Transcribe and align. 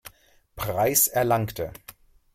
Preis 0.55 1.09
erlangte. 1.09 1.71